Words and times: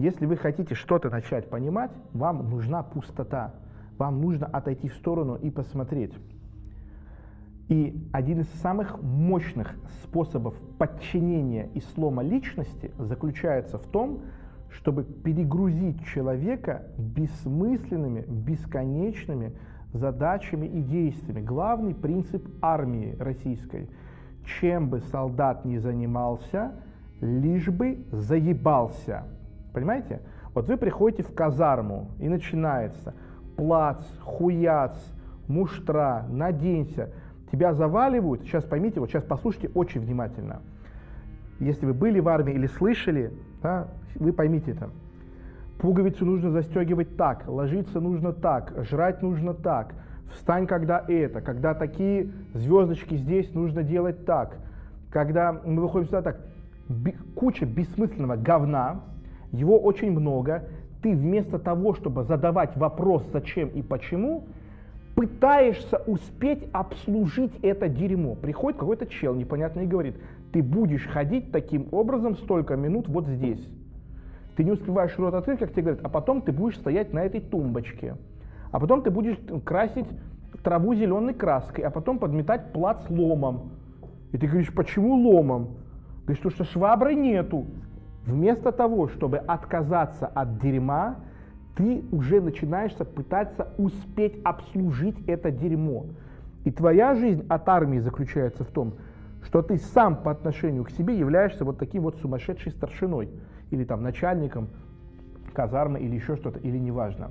Если 0.00 0.24
вы 0.24 0.38
хотите 0.38 0.74
что-то 0.74 1.10
начать 1.10 1.50
понимать, 1.50 1.90
вам 2.14 2.48
нужна 2.48 2.82
пустота. 2.82 3.52
Вам 3.98 4.22
нужно 4.22 4.46
отойти 4.46 4.88
в 4.88 4.94
сторону 4.94 5.34
и 5.34 5.50
посмотреть. 5.50 6.14
И 7.68 8.08
один 8.10 8.40
из 8.40 8.48
самых 8.62 9.02
мощных 9.02 9.76
способов 10.02 10.54
подчинения 10.78 11.68
и 11.74 11.80
слома 11.80 12.22
личности 12.22 12.92
заключается 12.98 13.76
в 13.76 13.86
том, 13.88 14.22
чтобы 14.70 15.04
перегрузить 15.04 16.02
человека 16.06 16.86
бессмысленными, 16.96 18.24
бесконечными 18.26 19.52
задачами 19.92 20.64
и 20.64 20.80
действиями. 20.80 21.44
Главный 21.44 21.94
принцип 21.94 22.48
армии 22.62 23.16
российской. 23.18 23.90
Чем 24.60 24.88
бы 24.88 25.02
солдат 25.12 25.66
ни 25.66 25.76
занимался, 25.76 26.72
лишь 27.20 27.68
бы 27.68 28.06
заебался. 28.10 29.26
Понимаете? 29.72 30.20
Вот 30.54 30.66
вы 30.66 30.76
приходите 30.76 31.22
в 31.22 31.32
казарму 31.32 32.10
и 32.18 32.28
начинается 32.28 33.14
плац, 33.56 34.04
хуяц, 34.22 34.96
муштра, 35.46 36.24
наденься. 36.28 37.10
Тебя 37.52 37.74
заваливают. 37.74 38.42
Сейчас 38.42 38.64
поймите, 38.64 39.00
вот 39.00 39.10
сейчас 39.10 39.24
послушайте 39.24 39.70
очень 39.74 40.00
внимательно. 40.00 40.60
Если 41.58 41.84
вы 41.84 41.92
были 41.92 42.20
в 42.20 42.28
армии 42.28 42.54
или 42.54 42.66
слышали, 42.66 43.32
да, 43.62 43.88
вы 44.14 44.32
поймите 44.32 44.72
это. 44.72 44.90
Пуговицу 45.78 46.24
нужно 46.24 46.50
застегивать 46.50 47.16
так, 47.16 47.46
ложиться 47.46 48.00
нужно 48.00 48.32
так, 48.32 48.72
жрать 48.88 49.22
нужно 49.22 49.54
так, 49.54 49.94
встань, 50.32 50.66
когда 50.66 51.04
это, 51.08 51.40
когда 51.40 51.74
такие 51.74 52.30
звездочки 52.54 53.16
здесь, 53.16 53.52
нужно 53.54 53.82
делать 53.82 54.26
так, 54.26 54.56
когда 55.10 55.52
мы 55.52 55.82
выходим 55.82 56.06
сюда 56.06 56.22
так, 56.22 56.40
куча 57.34 57.66
бессмысленного 57.66 58.36
говна, 58.36 59.00
его 59.52 59.78
очень 59.78 60.10
много, 60.12 60.64
ты 61.02 61.14
вместо 61.14 61.58
того, 61.58 61.94
чтобы 61.94 62.24
задавать 62.24 62.76
вопрос 62.76 63.24
зачем 63.32 63.68
и 63.68 63.82
почему, 63.82 64.44
пытаешься 65.14 65.98
успеть 66.06 66.68
обслужить 66.72 67.52
это 67.62 67.88
дерьмо. 67.88 68.34
Приходит 68.34 68.78
какой-то 68.78 69.06
чел 69.06 69.34
непонятный 69.34 69.84
и 69.84 69.86
говорит, 69.86 70.16
ты 70.52 70.62
будешь 70.62 71.06
ходить 71.06 71.52
таким 71.52 71.88
образом 71.92 72.36
столько 72.36 72.76
минут 72.76 73.08
вот 73.08 73.26
здесь. 73.26 73.60
Ты 74.56 74.64
не 74.64 74.72
успеваешь 74.72 75.16
рот 75.18 75.34
открыть, 75.34 75.58
как 75.58 75.72
тебе 75.72 75.82
говорят, 75.82 76.04
а 76.04 76.08
потом 76.08 76.42
ты 76.42 76.52
будешь 76.52 76.76
стоять 76.76 77.12
на 77.12 77.20
этой 77.20 77.40
тумбочке. 77.40 78.16
А 78.72 78.78
потом 78.78 79.02
ты 79.02 79.10
будешь 79.10 79.36
красить 79.64 80.06
траву 80.62 80.94
зеленой 80.94 81.34
краской, 81.34 81.84
а 81.84 81.90
потом 81.90 82.18
подметать 82.18 82.72
плац 82.72 82.98
ломом. 83.08 83.70
И 84.32 84.38
ты 84.38 84.46
говоришь, 84.46 84.72
почему 84.72 85.14
ломом? 85.14 85.70
Говоришь, 86.24 86.42
потому 86.42 86.54
что 86.54 86.64
швабры 86.64 87.14
нету. 87.14 87.66
Вместо 88.26 88.72
того, 88.72 89.08
чтобы 89.08 89.38
отказаться 89.38 90.26
от 90.26 90.58
дерьма, 90.58 91.16
ты 91.76 92.04
уже 92.12 92.40
начинаешься 92.40 93.04
пытаться 93.04 93.72
успеть 93.78 94.38
обслужить 94.44 95.16
это 95.26 95.50
дерьмо. 95.50 96.06
И 96.64 96.70
твоя 96.70 97.14
жизнь 97.14 97.46
от 97.48 97.68
армии 97.68 97.98
заключается 97.98 98.64
в 98.64 98.68
том, 98.68 98.94
что 99.42 99.62
ты 99.62 99.78
сам 99.78 100.16
по 100.16 100.30
отношению 100.30 100.84
к 100.84 100.90
себе 100.90 101.18
являешься 101.18 101.64
вот 101.64 101.78
таким 101.78 102.02
вот 102.02 102.16
сумасшедшей 102.16 102.72
старшиной 102.72 103.30
или 103.70 103.84
там 103.84 104.02
начальником 104.02 104.68
казармы 105.54 106.00
или 106.00 106.14
еще 106.14 106.36
что-то, 106.36 106.58
или 106.58 106.76
неважно. 106.76 107.30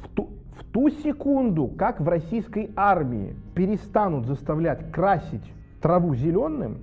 В 0.00 0.08
ту, 0.14 0.30
в 0.58 0.64
ту 0.72 0.88
секунду, 0.90 1.66
как 1.66 2.00
в 2.00 2.08
российской 2.08 2.70
армии 2.76 3.34
перестанут 3.54 4.26
заставлять 4.26 4.92
красить 4.92 5.52
траву 5.82 6.14
зеленым 6.14 6.78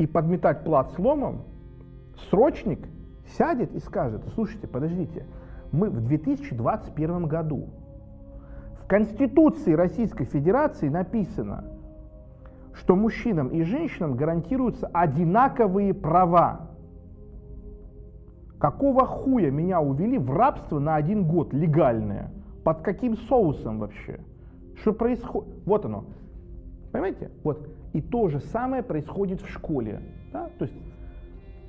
и 0.00 0.06
подметать 0.06 0.64
плат 0.64 0.92
сломом, 0.92 1.42
срочник 2.30 2.88
сядет 3.36 3.74
и 3.74 3.80
скажет, 3.80 4.22
слушайте, 4.34 4.66
подождите, 4.66 5.26
мы 5.72 5.90
в 5.90 6.00
2021 6.00 7.26
году 7.26 7.68
в 8.82 8.86
Конституции 8.86 9.74
Российской 9.74 10.24
Федерации 10.24 10.88
написано, 10.88 11.64
что 12.72 12.96
мужчинам 12.96 13.48
и 13.48 13.62
женщинам 13.62 14.16
гарантируются 14.16 14.86
одинаковые 14.86 15.92
права. 15.92 16.70
Какого 18.58 19.04
хуя 19.04 19.50
меня 19.50 19.82
увели 19.82 20.16
в 20.16 20.30
рабство 20.32 20.78
на 20.78 20.96
один 20.96 21.28
год 21.28 21.52
легальное? 21.52 22.32
Под 22.64 22.80
каким 22.80 23.18
соусом 23.18 23.80
вообще? 23.80 24.20
Что 24.76 24.94
происходит? 24.94 25.54
Вот 25.66 25.84
оно. 25.84 26.06
Понимаете? 26.90 27.30
Вот. 27.44 27.68
И 27.92 28.00
то 28.00 28.28
же 28.28 28.40
самое 28.40 28.82
происходит 28.82 29.40
в 29.40 29.48
школе. 29.48 30.00
Да? 30.32 30.48
То 30.58 30.64
есть, 30.64 30.76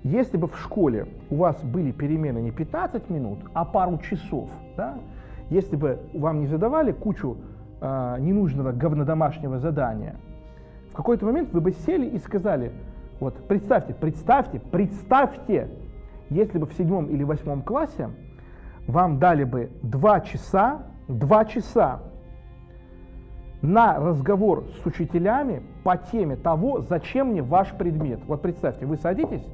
если 0.04 0.38
бы 0.38 0.48
в 0.48 0.58
школе 0.58 1.08
у 1.30 1.36
вас 1.36 1.62
были 1.64 1.92
перемены 1.92 2.40
не 2.40 2.52
15 2.52 3.10
минут, 3.10 3.40
а 3.54 3.66
пару 3.66 3.98
часов, 3.98 4.50
да? 4.78 4.98
если 5.50 5.76
бы 5.76 6.00
вам 6.14 6.42
не 6.42 6.48
задавали 6.48 6.92
кучу 6.92 7.38
э, 7.80 8.16
ненужного 8.20 8.72
говнодомашнего 8.72 9.60
задания, 9.60 10.16
в 10.92 10.94
какой-то 10.94 11.26
момент 11.26 11.54
вы 11.54 11.62
бы 11.62 11.72
сели 11.72 12.06
и 12.06 12.18
сказали, 12.20 12.72
вот 13.20 13.36
представьте, 13.48 13.94
представьте, 13.94 14.60
представьте, 14.60 15.70
если 16.30 16.58
бы 16.58 16.66
в 16.66 16.74
седьмом 16.74 17.06
или 17.06 17.24
восьмом 17.24 17.62
классе 17.62 18.10
вам 18.88 19.20
дали 19.20 19.44
бы 19.44 19.70
два 19.84 20.22
часа, 20.22 20.84
два 21.08 21.46
часа 21.46 22.00
на 23.62 24.00
разговор 24.00 24.66
с 24.82 24.86
учителями 24.86 25.64
по 25.84 25.98
теме 25.98 26.36
того, 26.36 26.82
зачем 26.82 27.30
мне 27.30 27.42
ваш 27.42 27.72
предмет. 27.74 28.20
Вот 28.28 28.42
представьте, 28.42 28.86
вы 28.86 28.98
садитесь, 28.98 29.46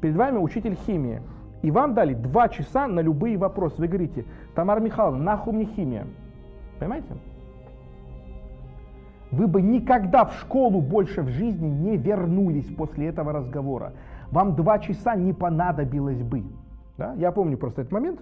перед 0.00 0.16
вами 0.16 0.38
учитель 0.38 0.76
химии, 0.86 1.22
и 1.62 1.70
вам 1.70 1.94
дали 1.94 2.14
два 2.14 2.48
часа 2.48 2.86
на 2.86 3.00
любые 3.00 3.36
вопросы. 3.36 3.76
Вы 3.78 3.88
говорите, 3.88 4.24
Тамара 4.54 4.80
Михайловна, 4.80 5.22
нахуй 5.22 5.52
мне 5.52 5.64
химия? 5.64 6.06
Понимаете? 6.78 7.08
Вы 9.30 9.46
бы 9.46 9.60
никогда 9.60 10.24
в 10.24 10.34
школу 10.40 10.80
больше 10.80 11.22
в 11.22 11.28
жизни 11.28 11.68
не 11.68 11.96
вернулись 11.96 12.66
после 12.76 13.08
этого 13.08 13.32
разговора 13.32 13.92
вам 14.30 14.54
два 14.54 14.78
часа 14.78 15.14
не 15.16 15.32
понадобилось 15.32 16.22
бы. 16.22 16.44
Да? 16.96 17.14
Я 17.14 17.32
помню 17.32 17.56
просто 17.56 17.82
этот 17.82 17.92
момент, 17.92 18.20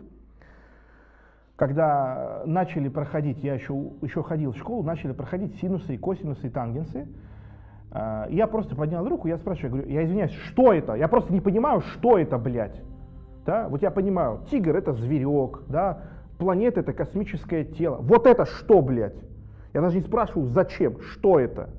когда 1.56 2.42
начали 2.44 2.88
проходить, 2.88 3.42
я 3.42 3.54
еще, 3.54 3.74
еще 4.02 4.22
ходил 4.22 4.52
в 4.52 4.58
школу, 4.58 4.82
начали 4.82 5.12
проходить 5.12 5.56
синусы 5.56 5.94
и 5.94 5.98
косинусы 5.98 6.46
и 6.46 6.50
тангенсы. 6.50 7.08
А, 7.90 8.28
я 8.28 8.46
просто 8.46 8.76
поднял 8.76 9.08
руку, 9.08 9.26
я 9.26 9.38
спрашиваю, 9.38 9.64
я 9.64 9.70
говорю, 9.70 9.90
я 9.90 10.04
извиняюсь, 10.04 10.32
что 10.32 10.72
это? 10.72 10.94
Я 10.94 11.08
просто 11.08 11.32
не 11.32 11.40
понимаю, 11.40 11.80
что 11.80 12.18
это, 12.18 12.36
блядь. 12.36 12.78
Да? 13.46 13.68
Вот 13.68 13.80
я 13.80 13.90
понимаю, 13.90 14.40
тигр 14.50 14.76
это 14.76 14.92
зверек, 14.92 15.62
да? 15.68 16.02
планета 16.38 16.80
это 16.80 16.92
космическое 16.92 17.64
тело. 17.64 17.96
Вот 18.02 18.26
это 18.26 18.44
что, 18.44 18.82
блядь? 18.82 19.16
Я 19.72 19.80
даже 19.80 19.96
не 19.96 20.02
спрашиваю, 20.02 20.48
зачем, 20.48 21.00
что 21.00 21.40
это? 21.40 21.70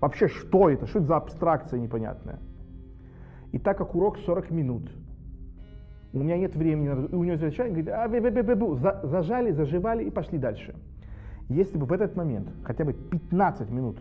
Вообще, 0.00 0.28
что 0.28 0.68
это? 0.68 0.86
Что 0.86 0.98
это 0.98 1.06
за 1.06 1.16
абстракция 1.16 1.78
непонятная? 1.78 2.38
И 3.52 3.58
так 3.58 3.78
как 3.78 3.94
урок 3.94 4.18
40 4.18 4.50
минут, 4.50 4.90
у 6.14 6.18
меня 6.18 6.38
нет 6.38 6.54
времени, 6.54 6.88
у 6.88 7.24
него 7.24 7.32
возвращает, 7.32 7.72
говорит, 7.72 7.90
а, 7.92 8.08
бе, 8.08 8.20
бе, 8.20 8.30
бе, 8.30 8.42
бе, 8.42 8.54
бу. 8.54 8.76
зажали, 8.76 9.50
заживали 9.50 10.04
и 10.04 10.10
пошли 10.10 10.38
дальше. 10.38 10.74
Если 11.48 11.76
бы 11.76 11.86
в 11.86 11.92
этот 11.92 12.16
момент, 12.16 12.48
хотя 12.62 12.84
бы 12.84 12.92
15 12.92 13.70
минут, 13.70 13.98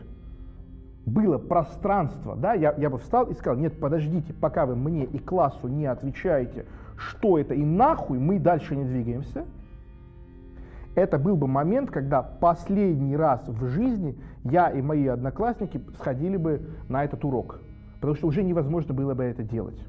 было 1.06 1.38
пространство, 1.38 2.35
да, 2.35 2.53
я, 2.53 2.73
я 2.78 2.90
бы 2.90 2.97
встал 3.00 3.25
и 3.25 3.34
сказал, 3.34 3.59
нет, 3.59 3.78
подождите, 3.79 4.34
пока 4.34 4.66
вы 4.66 4.75
мне 4.75 5.03
и 5.03 5.18
классу 5.18 5.68
не 5.68 5.85
отвечаете, 5.85 6.66
что 6.96 7.38
это 7.38 7.53
и 7.53 7.66
нахуй, 7.66 8.19
мы 8.19 8.40
дальше 8.40 8.75
не 8.75 8.85
двигаемся. 8.85 9.46
Это 10.96 11.18
был 11.18 11.35
бы 11.35 11.47
момент, 11.47 11.90
когда 11.90 12.22
последний 12.22 13.18
раз 13.18 13.41
в 13.47 13.68
жизни 13.68 14.16
я 14.44 14.69
и 14.69 14.81
мои 14.81 15.07
одноклассники 15.07 15.81
сходили 15.97 16.38
бы 16.38 16.62
на 16.88 17.03
этот 17.03 17.25
урок 17.25 17.59
потому 18.03 18.18
что 18.18 18.28
уже 18.28 18.44
невозможно 18.44 18.94
было 18.94 19.13
бы 19.13 19.23
это 19.23 19.44
делать. 19.44 19.79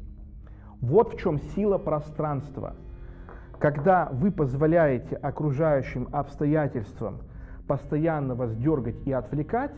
Вот 0.87 1.15
в 1.15 1.19
чем 1.19 1.39
сила 1.39 1.79
пространства. 1.79 2.75
Когда 3.59 4.11
вы 4.13 4.31
позволяете 4.31 5.17
окружающим 5.17 6.09
обстоятельствам 6.13 7.21
постоянно 7.67 8.35
вас 8.35 8.55
дергать 8.55 8.97
и 9.07 9.13
отвлекать, 9.13 9.73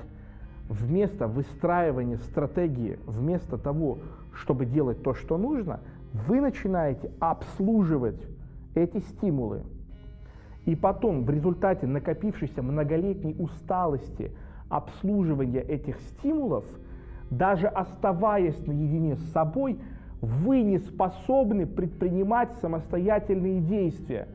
вместо 0.69 1.29
выстраивания 1.29 2.17
стратегии, 2.17 2.99
вместо 3.07 3.57
того, 3.57 3.99
чтобы 4.33 4.67
делать 4.67 5.01
то, 5.05 5.15
что 5.15 5.39
нужно, 5.39 5.79
вы 6.13 6.41
начинаете 6.41 7.13
обслуживать 7.21 8.21
эти 8.75 8.99
стимулы. 8.99 9.63
И 10.65 10.75
потом 10.75 11.25
в 11.25 11.31
результате 11.31 11.87
накопившейся 11.87 12.63
многолетней 12.63 13.37
усталости 13.39 14.33
обслуживания 14.69 15.61
этих 15.61 16.01
стимулов– 16.01 16.65
даже 17.31 17.67
оставаясь 17.67 18.67
наедине 18.67 19.17
с 19.17 19.33
собой, 19.33 19.79
вы 20.27 20.63
не 20.63 20.79
способны 20.79 21.67
предпринимать 21.67 22.51
самостоятельные 22.61 23.61
действия. 23.61 24.29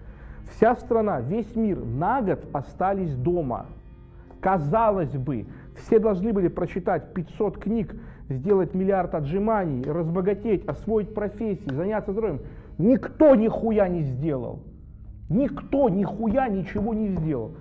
Вся 0.51 0.75
страна, 0.75 1.21
весь 1.21 1.55
мир 1.55 1.83
на 1.83 2.21
год 2.21 2.45
остались 2.53 3.15
дома. 3.15 3.65
Казалось 4.39 5.15
бы, 5.15 5.45
все 5.75 5.99
должны 5.99 6.33
были 6.33 6.47
прочитать 6.47 7.13
500 7.13 7.57
книг, 7.57 7.95
сделать 8.29 8.73
миллиард 8.73 9.13
отжиманий, 9.13 9.83
разбогатеть, 9.83 10.65
освоить 10.65 11.13
профессию, 11.13 11.75
заняться 11.75 12.11
здоровьем. 12.11 12.41
Никто 12.77 13.35
нихуя 13.35 13.88
не 13.88 14.01
сделал. 14.01 14.59
Никто 15.29 15.89
нихуя 15.89 16.47
ничего 16.47 16.93
не 16.93 17.09
сделал. 17.09 17.51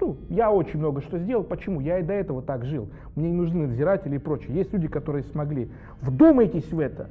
Ну, 0.00 0.16
я 0.30 0.50
очень 0.50 0.78
много 0.78 1.02
что 1.02 1.18
сделал. 1.18 1.44
Почему? 1.44 1.80
Я 1.80 1.98
и 1.98 2.02
до 2.02 2.14
этого 2.14 2.40
так 2.40 2.64
жил. 2.64 2.88
Мне 3.14 3.30
не 3.30 3.36
нужны 3.36 3.66
надзиратели 3.66 4.16
и 4.16 4.18
прочее. 4.18 4.56
Есть 4.56 4.72
люди, 4.72 4.88
которые 4.88 5.24
смогли. 5.24 5.70
Вдумайтесь 6.00 6.72
в 6.72 6.80
это. 6.80 7.10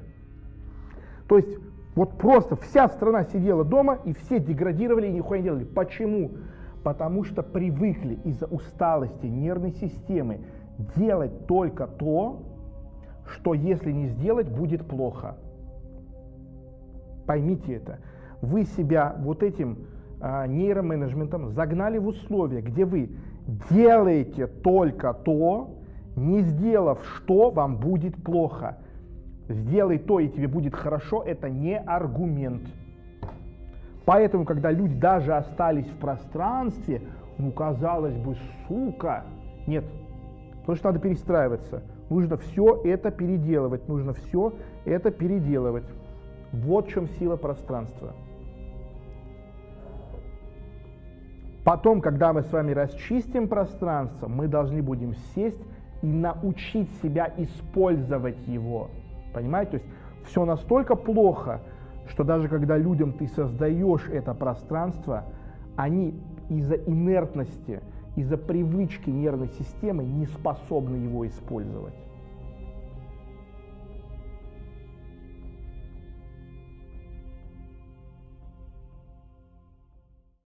То 1.29 1.37
есть 1.37 1.57
вот 1.95 2.17
просто 2.17 2.55
вся 2.55 2.89
страна 2.89 3.23
сидела 3.23 3.63
дома 3.63 3.99
и 4.03 4.13
все 4.13 4.39
деградировали 4.39 5.07
и 5.07 5.11
нихуя 5.11 5.39
не 5.39 5.43
делали. 5.43 5.63
Почему? 5.63 6.31
Потому 6.83 7.23
что 7.23 7.43
привыкли 7.43 8.19
из-за 8.25 8.47
усталости 8.47 9.27
нервной 9.27 9.71
системы 9.73 10.39
делать 10.95 11.45
только 11.45 11.85
то, 11.87 12.41
что 13.27 13.53
если 13.53 13.91
не 13.91 14.07
сделать, 14.07 14.49
будет 14.49 14.87
плохо. 14.87 15.37
Поймите 17.27 17.75
это. 17.75 17.99
Вы 18.41 18.63
себя 18.63 19.15
вот 19.19 19.43
этим 19.43 19.85
а, 20.19 20.47
нейроменеджментом 20.47 21.51
загнали 21.51 21.99
в 21.99 22.07
условия, 22.07 22.61
где 22.61 22.85
вы 22.85 23.11
делаете 23.69 24.47
только 24.47 25.13
то, 25.13 25.75
не 26.15 26.41
сделав 26.41 26.99
что, 27.05 27.51
вам 27.51 27.77
будет 27.77 28.15
плохо. 28.23 28.77
Сделай 29.49 29.97
то, 29.97 30.19
и 30.19 30.29
тебе 30.29 30.47
будет 30.47 30.75
хорошо, 30.75 31.23
это 31.23 31.49
не 31.49 31.77
аргумент. 31.79 32.61
Поэтому, 34.05 34.45
когда 34.45 34.71
люди 34.71 34.93
даже 34.93 35.33
остались 35.35 35.87
в 35.87 35.97
пространстве, 35.97 37.01
ну, 37.39 37.51
казалось 37.51 38.15
бы, 38.15 38.35
сука, 38.67 39.25
нет, 39.65 39.85
потому 40.59 40.75
что 40.75 40.87
надо 40.89 40.99
перестраиваться. 40.99 41.81
Нужно 42.11 42.37
все 42.37 42.79
это 42.83 43.09
переделывать, 43.09 43.87
нужно 43.87 44.13
все 44.13 44.53
это 44.85 45.09
переделывать. 45.09 45.85
Вот 46.51 46.87
в 46.87 46.89
чем 46.89 47.07
сила 47.07 47.35
пространства. 47.35 48.13
Потом, 51.63 52.01
когда 52.01 52.33
мы 52.33 52.43
с 52.43 52.51
вами 52.51 52.71
расчистим 52.71 53.47
пространство, 53.47 54.27
мы 54.27 54.47
должны 54.47 54.81
будем 54.81 55.15
сесть 55.35 55.61
и 56.01 56.07
научить 56.07 56.89
себя 57.01 57.31
использовать 57.37 58.47
его. 58.47 58.89
Понимаете? 59.33 59.71
То 59.71 59.77
есть 59.77 59.87
все 60.25 60.45
настолько 60.45 60.95
плохо, 60.95 61.61
что 62.07 62.23
даже 62.23 62.47
когда 62.47 62.77
людям 62.77 63.13
ты 63.13 63.27
создаешь 63.27 64.07
это 64.09 64.33
пространство, 64.33 65.25
они 65.75 66.19
из-за 66.49 66.75
инертности, 66.75 67.81
из-за 68.15 68.37
привычки 68.37 69.09
нервной 69.09 69.49
системы 69.49 70.03
не 70.03 70.25
способны 70.25 70.97
его 70.97 71.27
использовать. 71.27 71.93